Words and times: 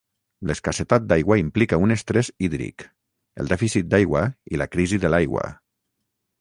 L'escassetat 0.51 1.03
d'aigua 1.11 1.37
implica 1.41 1.79
un 1.83 1.93
estrès 1.97 2.31
hídric, 2.47 2.87
el 3.43 3.53
dèficit 3.53 3.93
d'aigua 3.95 4.27
i 4.55 4.63
la 4.63 4.71
crisi 4.77 5.03
de 5.05 5.15
l'aigua. 5.17 5.49